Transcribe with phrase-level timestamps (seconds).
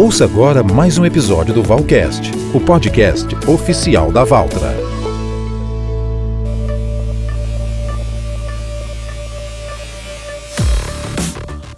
[0.00, 4.74] Ouça agora mais um episódio do Valcast, o podcast oficial da Valtra.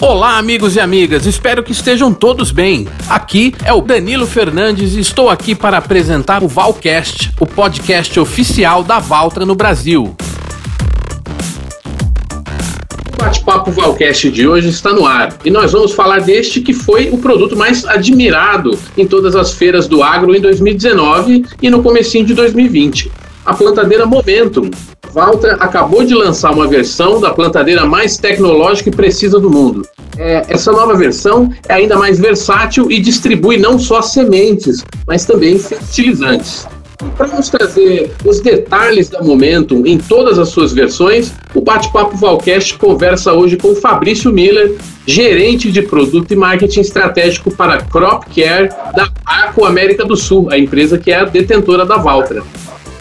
[0.01, 2.87] Olá, amigos e amigas, espero que estejam todos bem.
[3.09, 8.85] Aqui é o Danilo Fernandes e estou aqui para apresentar o Valcast, o podcast oficial
[8.85, 10.15] da Valtra no Brasil.
[13.23, 17.19] Bate-papo Valcast de hoje está no ar e nós vamos falar deste que foi o
[17.19, 22.35] produto mais admirado em todas as feiras do agro em 2019 e no comecinho de
[22.35, 23.13] 2020.
[23.47, 24.69] A plantadeira Momentum,
[25.13, 29.87] Valtra acabou de lançar uma versão da plantadeira mais tecnológica e precisa do mundo.
[30.19, 35.61] É, essa nova versão é ainda mais versátil e distribui não só sementes, mas também
[35.61, 36.67] fertilizantes.
[37.17, 42.79] Para nos trazer os detalhes da Momentum em todas as suas versões, o Bate-Papo Valcast
[42.79, 44.77] conversa hoje com Fabrício Miller,
[45.07, 50.59] gerente de produto e marketing estratégico para Crop Care da Aco América do Sul, a
[50.59, 52.43] empresa que é a detentora da Valtra.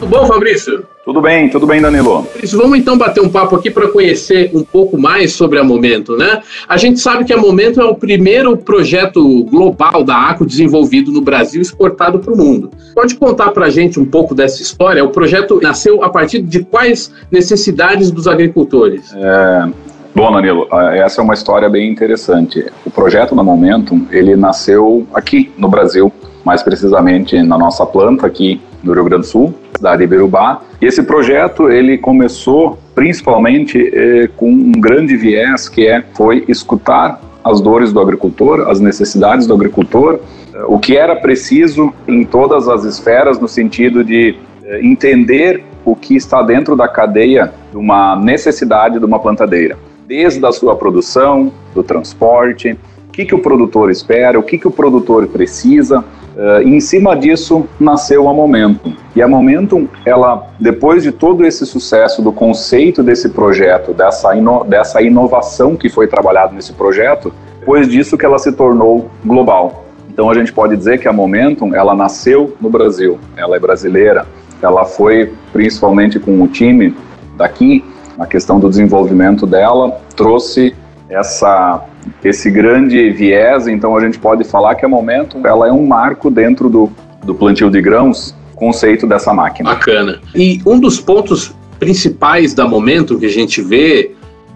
[0.02, 0.84] Tudo bom, Fabrício?
[1.06, 2.28] Tudo bem, tudo bem, Danilo.
[2.54, 6.42] Vamos então bater um papo aqui para conhecer um pouco mais sobre a Momento, né?
[6.68, 11.22] A gente sabe que a Momento é o primeiro projeto global da ACO desenvolvido no
[11.22, 12.72] Brasil e exportado para o mundo.
[12.96, 15.06] Pode contar para a gente um pouco dessa história?
[15.06, 19.14] O projeto nasceu a partir de quais necessidades dos agricultores?
[19.14, 19.70] É...
[20.16, 22.66] Bom, Danilo, essa é uma história bem interessante.
[22.84, 26.12] O projeto da Momentum, ele nasceu aqui no Brasil,
[26.44, 30.62] mais precisamente na nossa planta aqui no Rio Grande do Sul, cidade de Ibirubá.
[30.82, 37.22] E esse projeto ele começou principalmente eh, com um grande viés que é foi escutar
[37.44, 40.20] as dores do agricultor, as necessidades do agricultor,
[40.54, 45.96] eh, o que era preciso em todas as esferas no sentido de eh, entender o
[45.96, 51.52] que está dentro da cadeia de uma necessidade de uma plantadeira, desde a sua produção,
[51.74, 56.04] do transporte, o que, que o produtor espera, o que, que o produtor precisa,
[56.36, 58.94] Uh, em cima disso nasceu a Momentum.
[59.16, 64.64] E a Momentum, ela, depois de todo esse sucesso do conceito desse projeto, dessa, ino
[64.64, 69.86] dessa inovação que foi trabalhada nesse projeto, depois disso que ela se tornou global.
[70.10, 74.26] Então a gente pode dizer que a Momentum, ela nasceu no Brasil, ela é brasileira,
[74.62, 76.96] ela foi principalmente com o time
[77.36, 77.84] daqui,
[78.18, 80.76] a questão do desenvolvimento dela, trouxe
[81.12, 81.86] essa
[82.24, 86.32] esse grande viés, então a gente pode falar que a Momentum ela é um marco
[86.32, 86.92] dentro do,
[87.24, 89.72] do plantio de grãos, conceito dessa máquina.
[89.72, 90.20] Bacana.
[90.34, 94.12] E um dos pontos principais da Momentum que a gente vê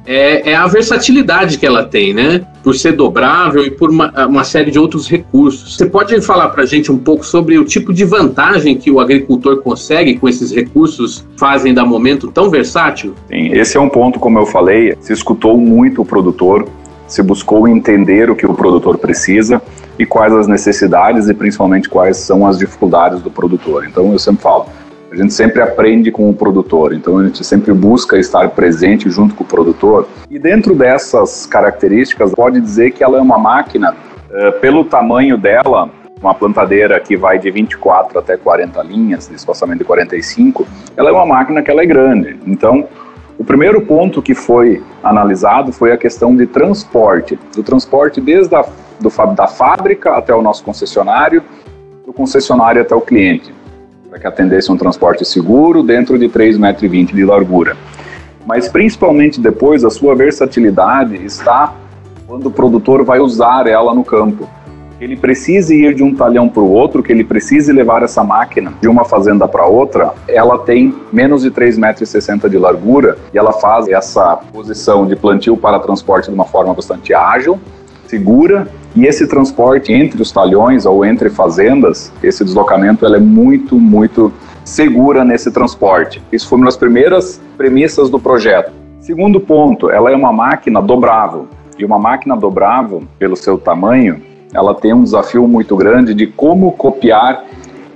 [0.06, 2.42] é, é, a versatilidade que ela tem, né?
[2.64, 5.76] Por ser dobrável e por uma, uma série de outros recursos.
[5.76, 9.00] Você pode falar para a gente um pouco sobre o tipo de vantagem que o
[9.00, 13.14] agricultor consegue com esses recursos fazem da Momento tão versátil?
[13.28, 16.68] Sim, esse é um ponto, como eu falei, se escutou muito o produtor,
[17.08, 19.62] se buscou entender o que o produtor precisa
[19.98, 23.86] e quais as necessidades e principalmente quais são as dificuldades do produtor.
[23.86, 24.66] Então eu sempre falo,
[25.16, 29.34] a gente sempre aprende com o produtor, então a gente sempre busca estar presente junto
[29.34, 30.08] com o produtor.
[30.30, 33.96] E dentro dessas características, pode dizer que ela é uma máquina,
[34.30, 35.90] eh, pelo tamanho dela,
[36.22, 40.68] uma plantadeira que vai de 24 até 40 linhas, de espaçamento de 45,
[40.98, 42.38] ela é uma máquina que ela é grande.
[42.46, 42.86] Então,
[43.38, 48.66] o primeiro ponto que foi analisado foi a questão de transporte, do transporte desde a
[49.00, 51.44] do, da fábrica até o nosso concessionário,
[52.06, 53.54] do concessionário até o cliente,
[54.16, 57.76] para que atendesse um transporte seguro dentro de 3,20 metros de largura.
[58.46, 61.74] Mas principalmente depois, a sua versatilidade está
[62.26, 64.48] quando o produtor vai usar ela no campo
[65.02, 68.74] ele precise ir de um talhão para o outro, que ele precise levar essa máquina
[68.80, 71.78] de uma fazenda para outra, ela tem menos de 3,60
[72.32, 76.74] metros de largura e ela faz essa posição de plantio para transporte de uma forma
[76.74, 77.60] bastante ágil,
[78.08, 83.78] segura e esse transporte entre os talhões ou entre fazendas, esse deslocamento, ela é muito,
[83.78, 84.32] muito
[84.64, 86.24] segura nesse transporte.
[86.32, 88.72] Isso foi uma das primeiras premissas do projeto.
[89.02, 91.48] Segundo ponto, ela é uma máquina dobrável.
[91.78, 94.22] E uma máquina dobrável, pelo seu tamanho,
[94.54, 97.44] ela tem um desafio muito grande de como copiar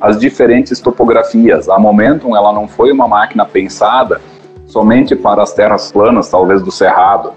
[0.01, 1.69] as diferentes topografias.
[1.69, 4.19] A Momentum ela não foi uma máquina pensada
[4.67, 7.31] somente para as terras planas, talvez do cerrado.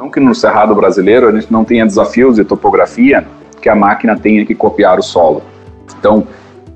[0.00, 3.22] Não que no cerrado brasileiro a gente não tenha desafios de topografia
[3.60, 5.42] que a máquina tenha que copiar o solo.
[5.98, 6.26] Então,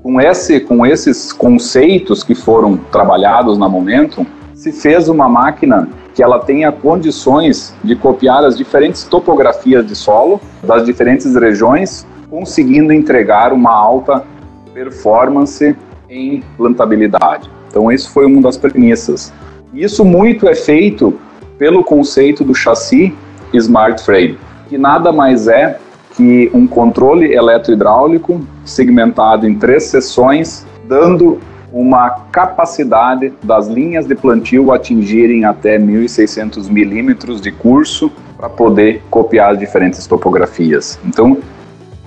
[0.03, 6.21] com, esse, com esses conceitos que foram trabalhados na Momentum, se fez uma máquina que
[6.21, 13.51] ela tenha condições de copiar as diferentes topografias de solo das diferentes regiões, conseguindo entregar
[13.51, 14.23] uma alta
[14.71, 15.75] performance
[16.07, 17.49] em plantabilidade.
[17.69, 19.33] Então, isso foi uma das premissas.
[19.73, 21.19] Isso muito é feito
[21.57, 23.15] pelo conceito do chassi
[23.53, 24.37] Smart Frame,
[24.67, 25.79] que nada mais é
[26.15, 31.39] que um controle eletrohidráulico segmentado em três seções, dando
[31.71, 39.51] uma capacidade das linhas de plantio atingirem até 1.600 milímetros de curso para poder copiar
[39.51, 40.97] as diferentes topografias.
[41.05, 41.37] Então,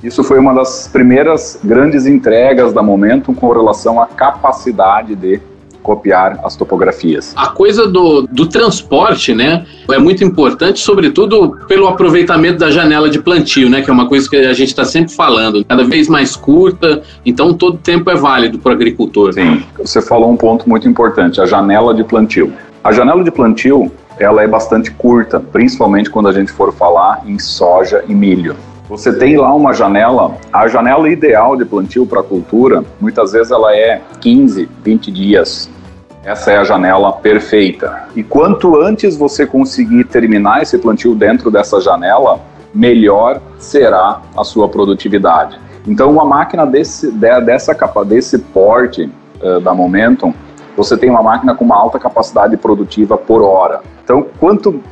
[0.03, 5.41] isso foi uma das primeiras grandes entregas da Momentum com relação à capacidade de
[5.89, 7.33] copiar as topografias.
[7.35, 13.19] A coisa do, do transporte, né, é muito importante, sobretudo pelo aproveitamento da janela de
[13.19, 16.37] plantio, né, que é uma coisa que a gente está sempre falando, cada vez mais
[16.37, 19.33] curta, então todo tempo é válido para o agricultor.
[19.33, 22.53] Sim, você falou um ponto muito importante, a janela de plantio.
[22.85, 27.39] A janela de plantio, ela é bastante curta, principalmente quando a gente for falar em
[27.39, 28.55] soja e milho.
[28.91, 33.51] Você tem lá uma janela, a janela ideal de plantio para a cultura, muitas vezes
[33.51, 35.71] ela é 15, 20 dias.
[36.29, 38.03] Essa é a janela perfeita.
[38.15, 42.39] E quanto antes você conseguir terminar esse plantio dentro dessa janela,
[42.75, 45.59] melhor será a sua produtividade.
[45.87, 49.11] Então, uma máquina desse, dessa capa, desse porte
[49.41, 50.35] uh, da Momentum,
[50.77, 53.81] você tem uma máquina com uma alta capacidade produtiva por hora.
[54.05, 54.83] Então, quanto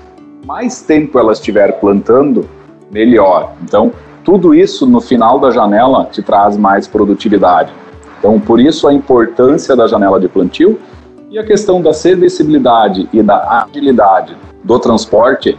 [0.46, 2.48] mais tempo ela estiver plantando,
[2.90, 3.52] melhor.
[3.62, 3.92] Então,
[4.24, 7.70] tudo isso no final da janela te traz mais produtividade.
[8.18, 10.80] Então, por isso a importância da janela de plantio
[11.36, 14.34] e a questão da servicibilidade e da agilidade
[14.64, 15.54] do transporte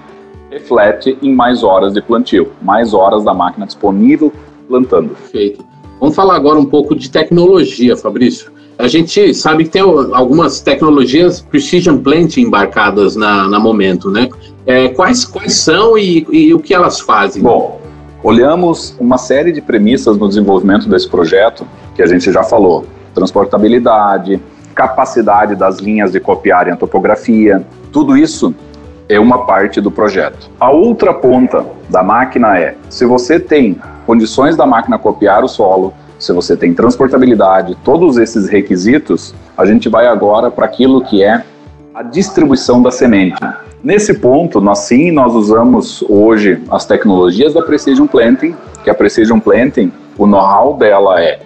[0.49, 4.33] reflete em mais horas de plantio, mais horas da máquina disponível
[4.67, 5.09] plantando.
[5.09, 5.63] Perfeito.
[5.99, 8.51] Vamos falar agora um pouco de tecnologia, Fabrício.
[8.75, 14.29] A gente sabe que tem algumas tecnologias Precision Planting embarcadas na, na Momento, né?
[14.65, 17.43] É, quais, quais são e, e o que elas fazem?
[17.43, 17.79] Bom,
[18.23, 22.83] olhamos uma série de premissas no desenvolvimento desse projeto, que a gente já falou:
[23.13, 24.41] transportabilidade,
[24.77, 28.53] capacidade das linhas de copiarem a topografia, tudo isso
[29.09, 30.51] é uma parte do projeto.
[30.59, 35.93] A outra ponta da máquina é: se você tem condições da máquina copiar o solo,
[36.19, 41.43] se você tem transportabilidade, todos esses requisitos, a gente vai agora para aquilo que é
[41.93, 43.39] a distribuição da semente.
[43.83, 49.39] Nesse ponto, nós sim, nós usamos hoje as tecnologias da Precision Planting, que a Precision
[49.39, 51.39] Planting, o know-how dela é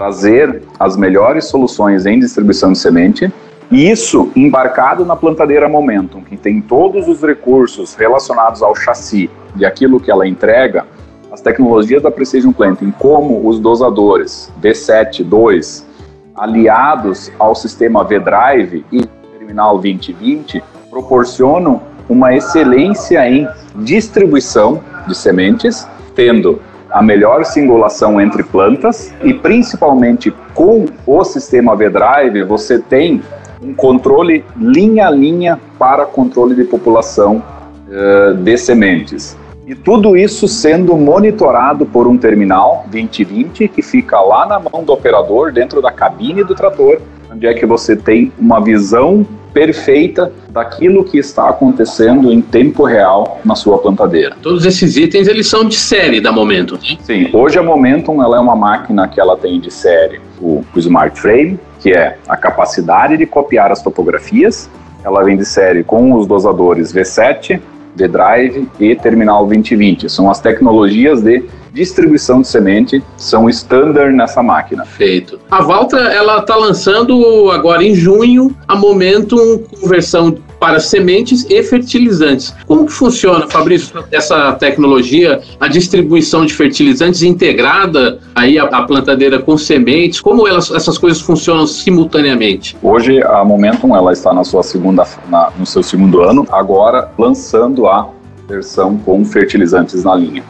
[0.00, 3.30] trazer as melhores soluções em distribuição de semente,
[3.70, 9.66] e isso embarcado na plantadeira Momentum, que tem todos os recursos relacionados ao chassi e
[9.66, 10.86] aquilo que ela entrega,
[11.30, 15.86] as tecnologias da Precision Planting, como os dosadores V7, 2,
[16.34, 19.04] aliados ao sistema V-Drive e
[19.38, 23.46] Terminal 2020, proporcionam uma excelência em
[23.76, 26.58] distribuição de sementes, tendo
[26.90, 33.22] a melhor singulação entre plantas e principalmente com o sistema V-Drive você tem
[33.62, 37.42] um controle linha a linha para controle de população
[37.88, 39.36] uh, de sementes.
[39.66, 44.92] E tudo isso sendo monitorado por um terminal 2020 que fica lá na mão do
[44.92, 47.00] operador, dentro da cabine do trator,
[47.30, 53.40] onde é que você tem uma visão perfeita daquilo que está acontecendo em tempo real
[53.44, 54.36] na sua plantadeira.
[54.42, 56.76] Todos esses itens eles são de série da Momentum.
[56.76, 56.96] Né?
[57.02, 60.78] Sim, hoje a Momentum ela é uma máquina que ela tem de série o, o
[60.78, 64.70] Smart Frame, que é a capacidade de copiar as topografias.
[65.04, 67.60] Ela vem de série com os dosadores V7,
[67.96, 70.08] V-Drive e Terminal 2020.
[70.08, 74.84] São as tecnologias de distribuição de semente são standard nessa máquina.
[74.84, 75.38] Feito.
[75.50, 82.54] A Valtra ela está lançando agora em junho a Momentum conversão para sementes e fertilizantes.
[82.66, 89.38] Como que funciona, Fabrício, essa tecnologia, a distribuição de fertilizantes integrada aí a, a plantadeira
[89.38, 90.20] com sementes?
[90.20, 92.76] Como elas, essas coisas funcionam simultaneamente?
[92.82, 97.86] Hoje a Momentum ela está na sua segunda, na, no seu segundo ano, agora lançando
[97.86, 98.10] a
[98.46, 100.44] versão com fertilizantes na linha.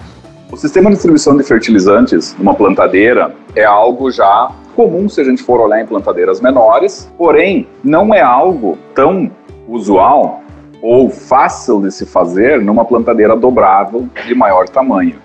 [0.50, 5.42] O sistema de distribuição de fertilizantes numa plantadeira é algo já comum se a gente
[5.42, 9.30] for olhar em plantadeiras menores, porém não é algo tão
[9.70, 10.42] usual
[10.82, 15.16] ou fácil de se fazer numa plantadeira dobrável de maior tamanho.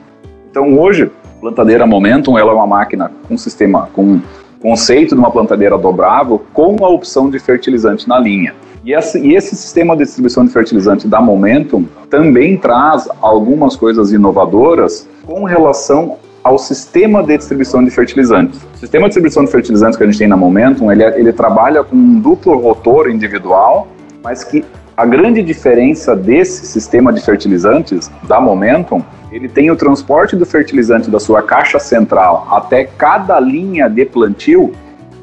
[0.49, 1.11] Então hoje,
[1.41, 4.19] plantadeira Momentum ela é uma máquina com sistema com
[4.61, 8.53] conceito de uma plantadeira dobrável com a opção de fertilizante na linha.
[8.83, 14.11] E esse, e esse, sistema de distribuição de fertilizante da Momentum também traz algumas coisas
[14.11, 18.59] inovadoras com relação ao sistema de distribuição de fertilizantes.
[18.75, 21.33] O sistema de distribuição de fertilizantes que a gente tem na Momentum, ele, é, ele
[21.33, 23.87] trabalha com um duplo rotor individual,
[24.25, 24.65] mas que
[24.97, 31.11] a grande diferença desse sistema de fertilizantes da Momentum, ele tem o transporte do fertilizante
[31.11, 34.73] da sua caixa central até cada linha de plantio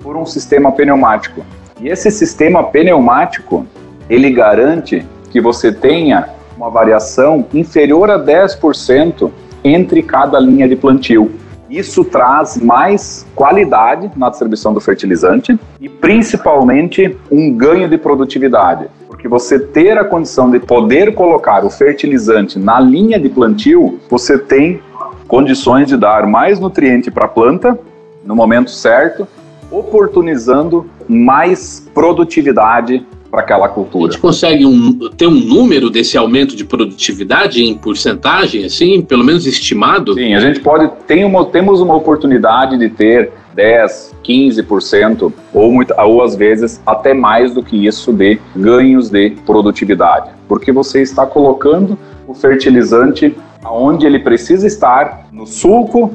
[0.00, 1.44] por um sistema pneumático.
[1.80, 3.66] E esse sistema pneumático,
[4.08, 9.32] ele garante que você tenha uma variação inferior a 10%
[9.64, 11.32] entre cada linha de plantio.
[11.72, 18.88] Isso traz mais qualidade na distribuição do fertilizante e principalmente um ganho de produtividade.
[19.06, 24.38] Porque você ter a condição de poder colocar o fertilizante na linha de plantio, você
[24.38, 24.82] tem
[25.26, 27.78] condições de dar mais nutriente para a planta
[28.22, 29.26] no momento certo,
[29.70, 34.10] oportunizando mais produtividade para aquela cultura.
[34.10, 39.24] A gente consegue um, ter um número desse aumento de produtividade em porcentagem, assim, pelo
[39.24, 40.12] menos estimado?
[40.12, 45.94] Sim, a gente pode, tem uma, temos uma oportunidade de ter 10, 15% ou, muito,
[45.98, 51.24] ou às vezes até mais do que isso de ganhos de produtividade, porque você está
[51.24, 51.98] colocando
[52.28, 53.34] o fertilizante
[53.64, 56.12] aonde ele precisa estar, no sulco,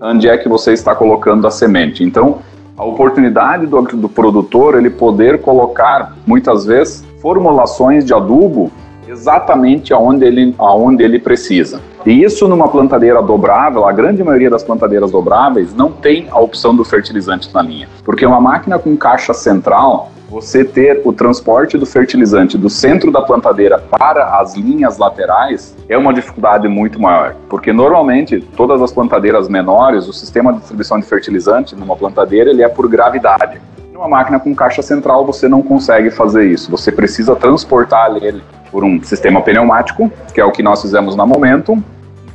[0.00, 2.02] onde é que você está colocando a semente.
[2.02, 2.38] Então,
[2.78, 8.70] a oportunidade do, do produtor ele poder colocar muitas vezes formulações de adubo
[9.08, 11.80] exatamente aonde ele, aonde ele precisa.
[12.06, 16.74] E isso numa plantadeira dobrável, a grande maioria das plantadeiras dobráveis não tem a opção
[16.74, 21.86] do fertilizante na linha, porque uma máquina com caixa central você ter o transporte do
[21.86, 27.72] fertilizante do centro da plantadeira para as linhas laterais é uma dificuldade muito maior, porque
[27.72, 32.68] normalmente todas as plantadeiras menores, o sistema de distribuição de fertilizante numa plantadeira ele é
[32.68, 33.58] por gravidade.
[33.90, 38.84] Numa máquina com caixa central você não consegue fazer isso, você precisa transportar ele por
[38.84, 41.82] um sistema pneumático, que é o que nós fizemos na Momentum.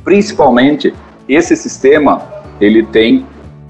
[0.02, 0.92] Principalmente
[1.28, 2.22] esse sistema
[2.60, 3.24] ele tem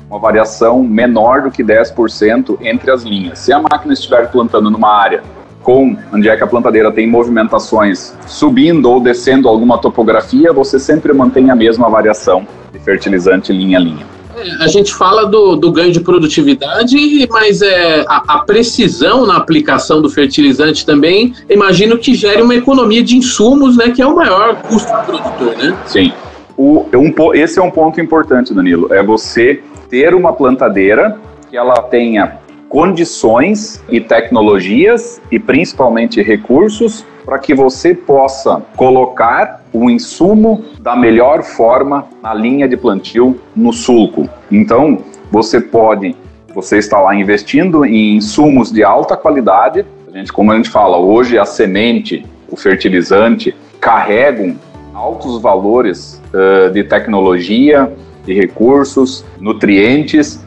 [0.09, 3.39] uma variação menor do que 10% entre as linhas.
[3.39, 5.23] Se a máquina estiver plantando numa área
[5.63, 11.13] com onde é que a plantadeira tem movimentações subindo ou descendo alguma topografia, você sempre
[11.13, 14.15] mantém a mesma variação de fertilizante linha a linha.
[14.37, 19.37] É, a gente fala do, do, ganho de produtividade, mas é, a, a, precisão na
[19.37, 24.15] aplicação do fertilizante também, imagino que gere uma economia de insumos, né, que é o
[24.15, 25.77] maior custo do produtor, né?
[25.87, 26.13] Sim.
[26.57, 31.19] O, um, esse é um ponto importante, Danilo, é você ter uma plantadeira
[31.51, 32.39] que ela tenha
[32.69, 41.43] condições e tecnologias e principalmente recursos para que você possa colocar o insumo da melhor
[41.43, 44.29] forma na linha de plantio no sulco.
[44.51, 44.99] Então,
[45.31, 46.17] você pode,
[46.55, 49.87] você está lá investindo em insumos de alta qualidade.
[50.13, 54.57] A gente, como a gente fala, hoje a semente, o fertilizante carregam
[54.93, 57.93] altos valores uh, de tecnologia,
[58.25, 60.45] de recursos, nutrientes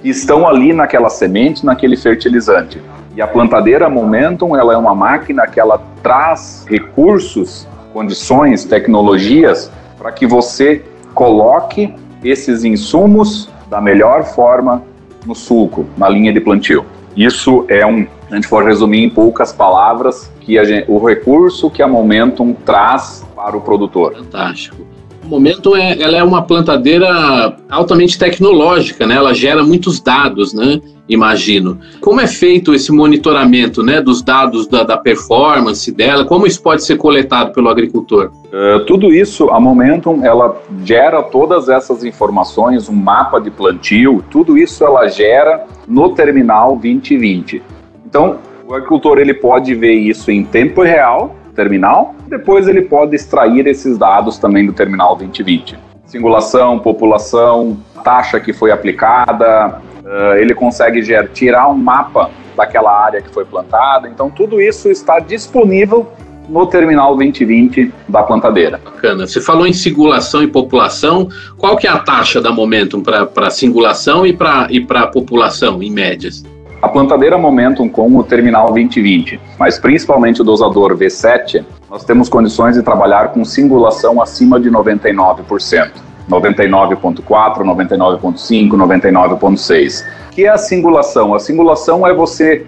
[0.00, 2.80] que estão ali naquela semente, naquele fertilizante.
[3.14, 10.10] E a plantadeira Momentum, ela é uma máquina que ela traz recursos, condições, tecnologias para
[10.10, 10.82] que você
[11.14, 14.82] coloque esses insumos da melhor forma
[15.26, 16.84] no sulco, na linha de plantio.
[17.16, 21.82] Isso é um, a gente pode resumir em poucas palavras, que gente, o recurso que
[21.82, 24.14] a Momentum traz para o produtor.
[24.14, 24.91] Fantástico
[25.32, 29.14] momento é, ela é uma plantadeira altamente tecnológica, né?
[29.14, 30.80] Ela gera muitos dados, né?
[31.08, 31.78] Imagino.
[32.00, 34.00] Como é feito esse monitoramento, né?
[34.00, 36.24] Dos dados da, da performance dela?
[36.26, 38.30] Como isso pode ser coletado pelo agricultor?
[38.46, 44.58] Uh, tudo isso, a Momentum, ela gera todas essas informações, um mapa de plantio, tudo
[44.58, 47.62] isso ela gera no terminal 2020.
[48.06, 48.36] Então,
[48.68, 52.14] o agricultor ele pode ver isso em tempo real terminal.
[52.28, 55.78] Depois ele pode extrair esses dados também do terminal 2020.
[56.06, 63.32] Singulação, população, taxa que foi aplicada, uh, ele consegue tirar um mapa daquela área que
[63.32, 64.08] foi plantada.
[64.08, 66.10] Então tudo isso está disponível
[66.48, 68.78] no terminal 2020 da plantadeira.
[68.84, 69.26] Bacana.
[69.26, 71.28] Você falou em singulação e população.
[71.56, 74.80] Qual que é a taxa da Momentum para singulação e para e
[75.12, 76.44] população, em médias?
[76.82, 82.74] A plantadeira Momentum com o terminal 2020, mas principalmente o dosador V7, nós temos condições
[82.74, 85.92] de trabalhar com singulação acima de 99%.
[86.28, 87.22] 99.4,
[87.58, 90.04] 99.5, 99.6.
[90.32, 91.34] Que é a singulação?
[91.34, 92.66] A singulação é você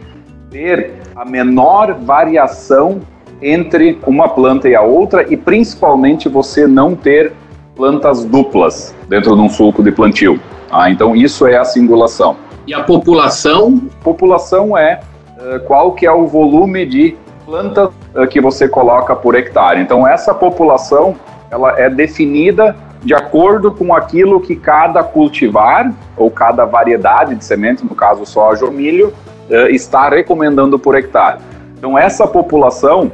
[0.48, 3.00] ter a menor variação
[3.42, 7.32] entre uma planta e a outra e principalmente você não ter
[7.74, 10.38] plantas duplas dentro de um sulco de plantio.
[10.70, 12.43] Ah, então isso é a singulação.
[12.66, 13.82] E a população?
[14.02, 15.00] População é
[15.38, 19.80] uh, qual que é o volume de plantas uh, que você coloca por hectare.
[19.80, 21.14] Então essa população
[21.50, 27.84] ela é definida de acordo com aquilo que cada cultivar ou cada variedade de sementes,
[27.84, 29.12] no caso soja ou milho,
[29.50, 31.38] uh, está recomendando por hectare.
[31.78, 33.12] Então essa população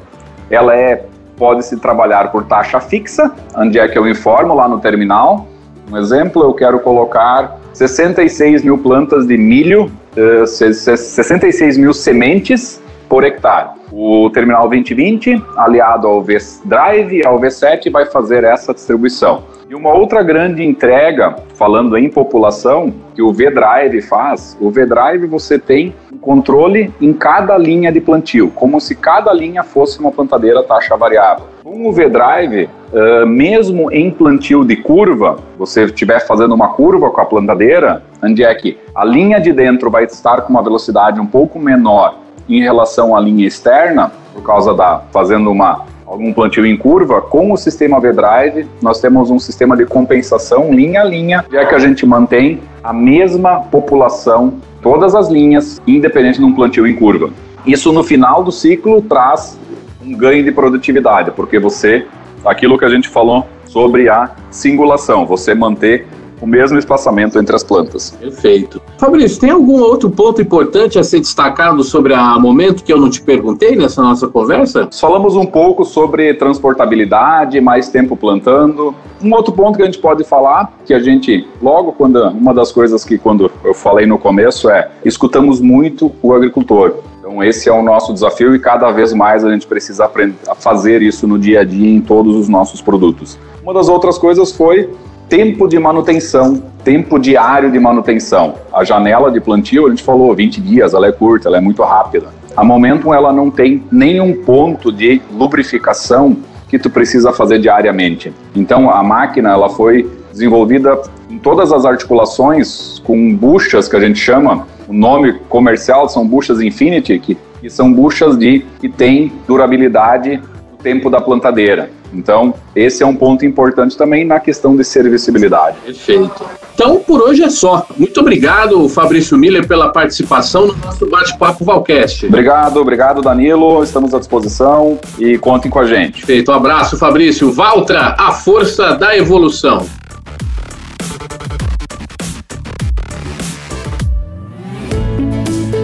[0.48, 4.78] ela é pode se trabalhar por taxa fixa, onde é que eu informo lá no
[4.78, 5.46] terminal.
[5.90, 12.80] Um exemplo, eu quero colocar 66 mil plantas de milho, uh, eh, 66 mil sementes
[13.08, 13.79] por hectare.
[14.02, 19.42] O terminal 2020, aliado ao V-Drive, ao V7, vai fazer essa distribuição.
[19.68, 25.58] E uma outra grande entrega, falando em população, que o V-Drive faz, o V-Drive você
[25.58, 30.96] tem controle em cada linha de plantio, como se cada linha fosse uma plantadeira taxa
[30.96, 31.44] variável.
[31.62, 37.20] Com o V-Drive, uh, mesmo em plantio de curva, você estiver fazendo uma curva com
[37.20, 41.26] a plantadeira, onde é que a linha de dentro vai estar com uma velocidade um
[41.26, 46.76] pouco menor em relação à linha externa, por causa da fazendo uma algum plantio em
[46.76, 51.64] curva, com o sistema V-Drive, nós temos um sistema de compensação linha a linha, já
[51.64, 56.96] que a gente mantém a mesma população, todas as linhas, independente de um plantio em
[56.96, 57.30] curva.
[57.64, 59.56] Isso no final do ciclo traz
[60.04, 62.04] um ganho de produtividade, porque você,
[62.44, 66.08] aquilo que a gente falou sobre a singulação, você manter
[66.40, 68.10] o mesmo espaçamento entre as plantas.
[68.18, 68.80] Perfeito.
[68.98, 73.10] Fabrício, tem algum outro ponto importante a ser destacado sobre a Momento que eu não
[73.10, 74.88] te perguntei nessa nossa conversa?
[74.92, 78.94] Falamos um pouco sobre transportabilidade, mais tempo plantando.
[79.22, 82.72] Um outro ponto que a gente pode falar, que a gente, logo quando, uma das
[82.72, 86.94] coisas que quando eu falei no começo é, escutamos muito o agricultor.
[87.18, 90.54] Então esse é o nosso desafio e cada vez mais a gente precisa aprender a
[90.54, 93.38] fazer isso no dia a dia em todos os nossos produtos.
[93.62, 94.90] Uma das outras coisas foi
[95.30, 98.56] tempo de manutenção, tempo diário de manutenção.
[98.72, 101.82] A janela de plantio, a gente falou 20 dias, ela é curta, ela é muito
[101.84, 102.26] rápida.
[102.56, 106.36] A Momentum ela não tem nenhum ponto de lubrificação
[106.68, 108.32] que tu precisa fazer diariamente.
[108.56, 114.18] Então a máquina ela foi desenvolvida em todas as articulações com buchas que a gente
[114.18, 120.38] chama, o nome comercial são buchas Infinity, que, que são buchas de que tem durabilidade
[120.72, 121.88] no tempo da plantadeira.
[122.12, 125.76] Então, esse é um ponto importante também na questão de servicibilidade.
[125.84, 126.44] Perfeito.
[126.74, 127.86] Então, por hoje é só.
[127.96, 132.26] Muito obrigado, Fabrício Miller, pela participação no nosso bate-papo Valcast.
[132.26, 133.82] Obrigado, obrigado, Danilo.
[133.82, 136.24] Estamos à disposição e contem com a gente.
[136.24, 136.50] Feito.
[136.50, 137.52] Um abraço, Fabrício.
[137.52, 139.86] Valtra, a força da evolução.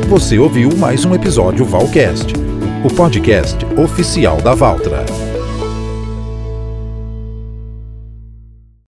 [0.09, 2.33] Você ouviu mais um episódio Valcast,
[2.85, 5.26] o podcast oficial da Valtra.